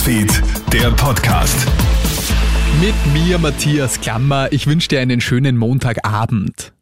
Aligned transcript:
Newsfeed, 0.00 0.42
der 0.72 0.90
Podcast. 0.92 1.66
Mit 2.80 2.94
mir, 3.12 3.38
Matthias 3.38 4.00
Klammer. 4.00 4.50
Ich 4.50 4.66
wünsche 4.66 4.88
dir 4.88 5.00
einen 5.00 5.20
schönen 5.20 5.58
Montagabend 5.58 6.72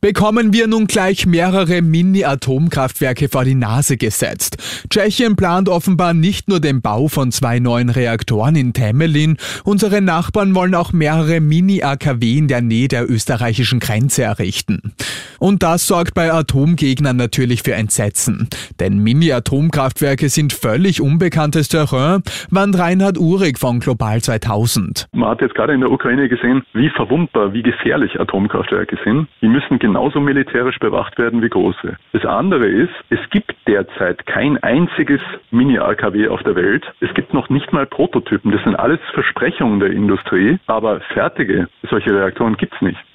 bekommen 0.00 0.52
wir 0.52 0.66
nun 0.66 0.86
gleich 0.86 1.26
mehrere 1.26 1.82
Mini-Atomkraftwerke 1.82 3.28
vor 3.28 3.44
die 3.44 3.54
Nase 3.54 3.96
gesetzt. 3.96 4.56
Tschechien 4.88 5.36
plant 5.36 5.68
offenbar 5.68 6.14
nicht 6.14 6.48
nur 6.48 6.60
den 6.60 6.80
Bau 6.80 7.08
von 7.08 7.32
zwei 7.32 7.58
neuen 7.58 7.90
Reaktoren 7.90 8.56
in 8.56 8.72
Temelin, 8.72 9.36
unsere 9.64 10.00
Nachbarn 10.00 10.54
wollen 10.54 10.74
auch 10.74 10.92
mehrere 10.92 11.40
Mini-AKW 11.40 12.38
in 12.38 12.48
der 12.48 12.62
Nähe 12.62 12.88
der 12.88 13.10
österreichischen 13.10 13.80
Grenze 13.80 14.22
errichten. 14.22 14.94
Und 15.40 15.62
das 15.62 15.86
sorgt 15.86 16.14
bei 16.14 16.30
Atomgegnern 16.30 17.16
natürlich 17.16 17.62
für 17.62 17.72
Entsetzen. 17.72 18.48
Denn 18.78 18.98
Mini-Atomkraftwerke 18.98 20.28
sind 20.28 20.52
völlig 20.52 21.00
unbekanntes 21.00 21.68
Terrain, 21.68 22.22
warnt 22.50 22.78
Reinhard 22.78 23.18
Uhrig 23.18 23.58
von 23.58 23.80
Global 23.80 24.20
2000. 24.20 25.08
Man 25.12 25.30
hat 25.30 25.40
jetzt 25.40 25.54
gerade 25.54 25.72
in 25.72 25.80
der 25.80 25.90
Ukraine 25.90 26.28
gesehen, 26.28 26.62
wie 26.74 26.90
verwundbar, 26.90 27.54
wie 27.54 27.62
gefährlich 27.62 28.20
Atomkraftwerke 28.20 28.98
sind. 29.02 29.28
Die 29.40 29.48
müssen 29.48 29.78
genauso 29.78 30.20
militärisch 30.20 30.78
bewacht 30.78 31.18
werden 31.18 31.42
wie 31.42 31.48
große. 31.48 31.96
Das 32.12 32.24
andere 32.26 32.66
ist, 32.66 32.92
es 33.08 33.20
gibt 33.30 33.54
derzeit 33.66 34.26
kein 34.26 34.62
einziges 34.62 35.22
Mini-AKW 35.50 36.28
auf 36.28 36.42
der 36.42 36.54
Welt. 36.54 36.84
Es 37.00 37.14
gibt 37.14 37.32
noch 37.32 37.48
nicht 37.48 37.72
mal 37.72 37.86
Prototypen. 37.86 38.52
Das 38.52 38.62
sind 38.64 38.76
alles 38.76 39.00
Versprechungen 39.14 39.80
der 39.80 39.90
Industrie, 39.90 40.58
aber 40.66 41.00
fertige 41.14 41.68
solche 41.88 42.10
Reaktoren 42.10 42.58
gibt 42.58 42.74
es 42.74 42.82
nicht. 42.82 43.09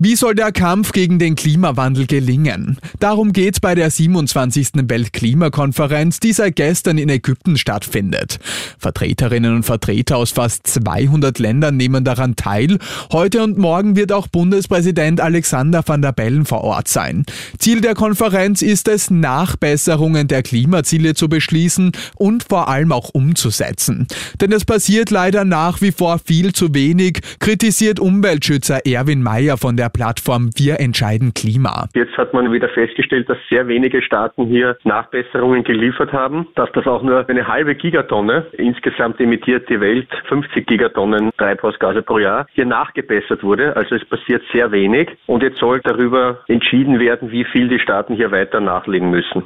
Wie 0.00 0.16
soll 0.16 0.34
der 0.34 0.50
Kampf 0.50 0.90
gegen 0.90 1.20
den 1.20 1.36
Klimawandel 1.36 2.08
gelingen? 2.08 2.78
Darum 2.98 3.32
geht's 3.32 3.60
bei 3.60 3.76
der 3.76 3.92
27. 3.92 4.88
Weltklimakonferenz, 4.88 6.18
die 6.18 6.32
seit 6.32 6.56
gestern 6.56 6.98
in 6.98 7.08
Ägypten 7.08 7.56
stattfindet. 7.56 8.40
Vertreterinnen 8.76 9.54
und 9.54 9.62
Vertreter 9.62 10.16
aus 10.16 10.32
fast 10.32 10.66
200 10.66 11.38
Ländern 11.38 11.76
nehmen 11.76 12.02
daran 12.02 12.34
teil. 12.34 12.78
Heute 13.12 13.44
und 13.44 13.56
morgen 13.56 13.94
wird 13.94 14.10
auch 14.10 14.26
Bundespräsident 14.26 15.20
Alexander 15.20 15.84
van 15.86 16.02
der 16.02 16.10
Bellen 16.10 16.44
vor 16.44 16.62
Ort 16.64 16.88
sein. 16.88 17.24
Ziel 17.60 17.80
der 17.80 17.94
Konferenz 17.94 18.62
ist 18.62 18.88
es, 18.88 19.12
Nachbesserungen 19.12 20.26
der 20.26 20.42
Klimaziele 20.42 21.14
zu 21.14 21.28
beschließen 21.28 21.92
und 22.16 22.42
vor 22.42 22.66
allem 22.66 22.90
auch 22.90 23.10
umzusetzen. 23.10 24.08
Denn 24.40 24.50
es 24.50 24.64
passiert 24.64 25.10
leider 25.10 25.44
nach 25.44 25.80
wie 25.82 25.92
vor 25.92 26.18
viel 26.18 26.52
zu 26.52 26.74
wenig, 26.74 27.20
kritisiert 27.38 28.00
Umweltschützer 28.00 28.84
Erwin 28.86 29.22
Mayer 29.22 29.56
von 29.56 29.76
der 29.76 29.84
Plattform 29.94 30.50
Wir 30.56 30.80
entscheiden 30.80 31.32
Klima. 31.32 31.86
Jetzt 31.94 32.18
hat 32.18 32.34
man 32.34 32.52
wieder 32.52 32.68
festgestellt, 32.68 33.30
dass 33.30 33.38
sehr 33.48 33.68
wenige 33.68 34.02
Staaten 34.02 34.46
hier 34.46 34.76
Nachbesserungen 34.84 35.64
geliefert 35.64 36.12
haben, 36.12 36.48
dass 36.56 36.70
das 36.72 36.86
auch 36.86 37.02
nur 37.02 37.26
eine 37.28 37.46
halbe 37.46 37.74
Gigatonne, 37.76 38.46
insgesamt 38.58 39.20
emittiert 39.20 39.68
die 39.70 39.80
Welt 39.80 40.08
50 40.28 40.66
Gigatonnen 40.66 41.30
Treibhausgase 41.38 42.02
pro 42.02 42.18
Jahr, 42.18 42.46
hier 42.52 42.66
nachgebessert 42.66 43.42
wurde. 43.42 43.76
Also 43.76 43.94
es 43.94 44.04
passiert 44.04 44.42
sehr 44.52 44.72
wenig 44.72 45.10
und 45.26 45.42
jetzt 45.42 45.58
soll 45.58 45.80
darüber 45.82 46.40
entschieden 46.48 46.98
werden, 46.98 47.30
wie 47.30 47.44
viel 47.44 47.68
die 47.68 47.78
Staaten 47.78 48.14
hier 48.14 48.32
weiter 48.32 48.60
nachlegen 48.60 49.10
müssen. 49.10 49.44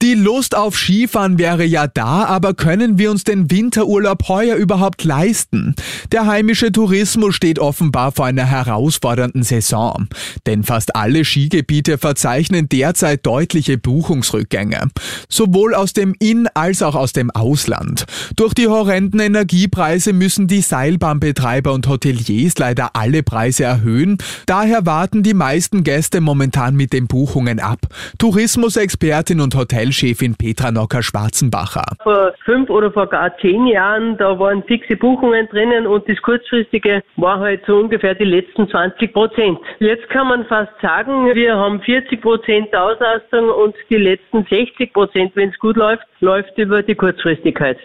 Die 0.00 0.14
Lust 0.14 0.54
auf 0.56 0.76
Skifahren 0.78 1.40
wäre 1.40 1.64
ja 1.64 1.88
da, 1.88 2.24
aber 2.26 2.54
können 2.54 2.98
wir 2.98 3.10
uns 3.10 3.24
den 3.24 3.50
Winterurlaub 3.50 4.28
heuer 4.28 4.54
überhaupt 4.54 5.02
leisten? 5.02 5.74
Der 6.12 6.26
heimische 6.26 6.70
Tourismus 6.70 7.34
steht 7.34 7.58
offenbar 7.58 8.12
vor 8.12 8.26
einer 8.26 8.44
herausfordernden 8.44 9.42
Saison. 9.42 10.06
Denn 10.46 10.62
fast 10.62 10.94
alle 10.94 11.24
Skigebiete 11.24 11.98
verzeichnen 11.98 12.68
derzeit 12.68 13.26
deutliche 13.26 13.76
Buchungsrückgänge. 13.76 14.88
Sowohl 15.28 15.74
aus 15.74 15.94
dem 15.94 16.14
In- 16.20 16.46
als 16.54 16.80
auch 16.82 16.94
aus 16.94 17.12
dem 17.12 17.32
Ausland. 17.32 18.04
Durch 18.36 18.54
die 18.54 18.68
horrenden 18.68 19.18
Energiepreise 19.18 20.12
müssen 20.12 20.46
die 20.46 20.60
Seilbahnbetreiber 20.60 21.72
und 21.72 21.88
Hoteliers 21.88 22.56
leider 22.56 22.94
alle 22.94 23.24
Preise 23.24 23.64
erhöhen. 23.64 24.18
Daher 24.46 24.86
warten 24.86 25.24
die 25.24 25.34
meisten 25.34 25.82
Gäste 25.82 26.20
momentan 26.20 26.76
mit 26.76 26.92
den 26.92 27.08
Buchungen 27.08 27.58
ab. 27.58 27.80
Tourismusexpertin 28.18 29.40
und 29.40 29.56
Hotel 29.56 29.87
Hotelchefin 29.88 30.34
Petra 30.36 30.70
Nocker-Schwarzenbacher. 30.70 31.96
Vor 32.02 32.34
fünf 32.44 32.68
oder 32.68 32.92
vor 32.92 33.06
gar 33.06 33.36
zehn 33.38 33.66
Jahren, 33.66 34.18
da 34.18 34.38
waren 34.38 34.62
fixe 34.64 34.96
Buchungen 34.96 35.48
drinnen 35.48 35.86
und 35.86 36.06
das 36.08 36.20
kurzfristige 36.20 37.02
war 37.16 37.40
halt 37.40 37.62
so 37.66 37.76
ungefähr 37.78 38.14
die 38.14 38.24
letzten 38.24 38.68
20 38.68 39.12
Prozent. 39.14 39.58
Jetzt 39.78 40.08
kann 40.10 40.28
man 40.28 40.44
fast 40.44 40.72
sagen, 40.82 41.34
wir 41.34 41.56
haben 41.56 41.80
40 41.80 42.20
Prozent 42.20 42.74
Auslastung 42.76 43.48
und 43.48 43.74
die 43.88 43.96
letzten 43.96 44.44
60 44.44 44.92
Prozent, 44.92 45.32
wenn 45.36 45.48
es 45.48 45.58
gut 45.58 45.76
läuft, 45.76 46.04
läuft 46.20 46.58
über 46.58 46.82
die 46.82 46.94
Kurzfristigkeit. 46.94 47.78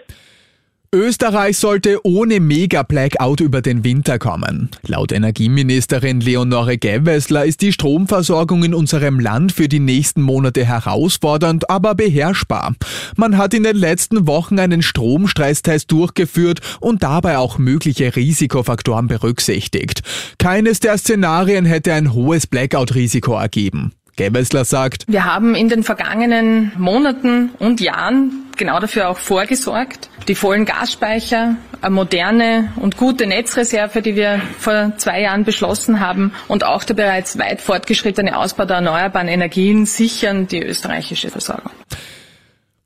Österreich 0.94 1.58
sollte 1.58 1.98
ohne 2.06 2.38
Mega-Blackout 2.38 3.40
über 3.40 3.60
den 3.60 3.82
Winter 3.82 4.18
kommen. 4.18 4.70
Laut 4.86 5.10
Energieministerin 5.10 6.20
Leonore 6.20 6.78
Gewessler 6.78 7.44
ist 7.44 7.60
die 7.62 7.72
Stromversorgung 7.72 8.62
in 8.62 8.74
unserem 8.74 9.18
Land 9.18 9.52
für 9.52 9.66
die 9.66 9.80
nächsten 9.80 10.22
Monate 10.22 10.64
herausfordernd, 10.64 11.68
aber 11.68 11.96
beherrschbar. 11.96 12.74
Man 13.16 13.36
hat 13.36 13.54
in 13.54 13.64
den 13.64 13.76
letzten 13.76 14.28
Wochen 14.28 14.58
einen 14.58 14.82
Stromstresstest 14.82 15.90
durchgeführt 15.90 16.60
und 16.80 17.02
dabei 17.02 17.38
auch 17.38 17.58
mögliche 17.58 18.14
Risikofaktoren 18.14 19.08
berücksichtigt. 19.08 20.02
Keines 20.38 20.78
der 20.78 20.96
Szenarien 20.96 21.64
hätte 21.64 21.92
ein 21.92 22.12
hohes 22.12 22.46
Blackout-Risiko 22.46 23.34
ergeben. 23.34 23.92
Gewessler 24.16 24.64
sagt, 24.64 25.04
wir 25.08 25.24
haben 25.24 25.56
in 25.56 25.68
den 25.68 25.82
vergangenen 25.82 26.70
Monaten 26.78 27.50
und 27.58 27.80
Jahren 27.80 28.43
genau 28.56 28.78
dafür 28.80 29.08
auch 29.08 29.18
vorgesorgt. 29.18 30.08
Die 30.28 30.34
vollen 30.34 30.64
Gasspeicher, 30.64 31.56
eine 31.80 31.94
moderne 31.94 32.72
und 32.76 32.96
gute 32.96 33.26
Netzreserve, 33.26 34.02
die 34.02 34.16
wir 34.16 34.40
vor 34.58 34.92
zwei 34.96 35.20
Jahren 35.20 35.44
beschlossen 35.44 36.00
haben 36.00 36.32
und 36.48 36.64
auch 36.64 36.84
der 36.84 36.94
bereits 36.94 37.38
weit 37.38 37.60
fortgeschrittene 37.60 38.36
Ausbau 38.38 38.64
der 38.64 38.76
erneuerbaren 38.76 39.28
Energien 39.28 39.86
sichern 39.86 40.46
die 40.46 40.62
österreichische 40.62 41.30
Versorgung. 41.30 41.72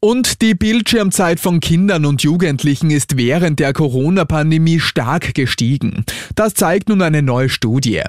Und 0.00 0.42
die 0.42 0.54
Bildschirmzeit 0.54 1.41
von 1.41 1.59
Kindern 1.59 2.04
und 2.04 2.22
Jugendlichen 2.22 2.88
ist 2.88 3.16
während 3.16 3.59
der 3.59 3.72
Corona-Pandemie 3.72 4.78
stark 4.78 5.34
gestiegen. 5.34 6.04
Das 6.36 6.54
zeigt 6.54 6.88
nun 6.88 7.03
eine 7.03 7.20
neue 7.20 7.48
Studie. 7.48 8.03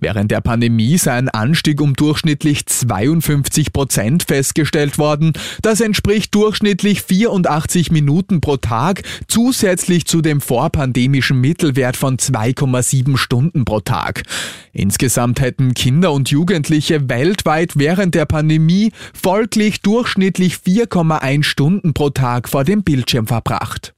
Während 0.00 0.32
der 0.32 0.40
Pandemie 0.40 0.98
sei 0.98 1.12
ein 1.12 1.28
Anstieg 1.28 1.80
um 1.80 1.94
durchschnittlich 1.94 2.66
52 2.66 3.72
Prozent 3.72 4.24
festgestellt 4.24 4.98
worden. 4.98 5.34
Das 5.62 5.80
entspricht 5.80 6.34
durchschnittlich 6.34 7.02
84 7.02 7.92
Minuten 7.92 8.40
pro 8.40 8.56
Tag, 8.56 9.02
zusätzlich 9.28 10.06
zu 10.06 10.22
dem 10.22 10.40
vorpandemischen 10.40 11.40
Mittelwert 11.40 11.96
von 11.96 12.16
2,7 12.16 13.16
Stunden 13.16 13.64
pro 13.64 13.78
Tag. 13.78 14.24
Insgesamt 14.72 15.40
hätten 15.40 15.74
Kinder 15.74 16.12
und 16.12 16.28
Jugendliche 16.28 17.08
weltweit 17.08 17.74
während 17.76 18.16
der 18.16 18.26
Pandemie 18.26 18.90
folglich 19.14 19.80
durchschnittlich 19.80 20.56
4,1 20.56 21.35
Stunden 21.42 21.94
pro 21.94 22.10
Tag 22.10 22.48
vor 22.48 22.64
dem 22.64 22.82
Bildschirm 22.82 23.26
verbracht. 23.26 23.94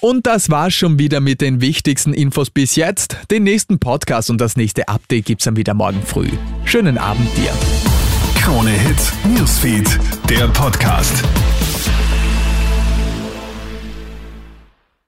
Und 0.00 0.26
das 0.26 0.48
war's 0.48 0.72
schon 0.72 0.98
wieder 0.98 1.20
mit 1.20 1.42
den 1.42 1.60
wichtigsten 1.60 2.14
Infos 2.14 2.50
bis 2.50 2.74
jetzt. 2.76 3.18
Den 3.30 3.42
nächsten 3.42 3.78
Podcast 3.78 4.30
und 4.30 4.40
das 4.40 4.56
nächste 4.56 4.88
Update 4.88 5.26
gibt's 5.26 5.44
dann 5.44 5.56
wieder 5.56 5.74
morgen 5.74 6.02
früh. 6.02 6.30
Schönen 6.64 6.96
Abend 6.96 7.28
dir. 7.36 7.52
Krone 8.40 8.70
Hits, 8.70 9.12
Newsfeed, 9.24 9.98
der 10.28 10.48
Podcast. 10.48 11.22